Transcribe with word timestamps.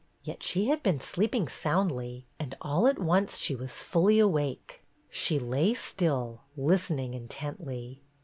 Yet 0.23 0.41
she 0.41 0.69
had 0.69 0.81
been 0.81 0.99
sleeping 0.99 1.47
soundly, 1.47 2.25
and 2.39 2.57
all 2.59 2.87
at 2.87 2.97
once 2.97 3.37
she 3.37 3.53
was 3.55 3.83
fully 3.83 4.17
awake. 4.17 4.81
She 5.11 5.37
lay 5.37 5.75
still, 5.75 6.41
listening 6.57 7.13
intently. 7.13 8.01